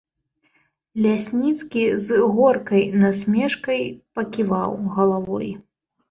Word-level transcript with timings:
Лясніцкі 1.05 1.83
з 2.05 2.21
горкай 2.37 2.83
насмешкай 3.01 3.81
паківаў 4.19 4.73
галавой. 4.97 5.49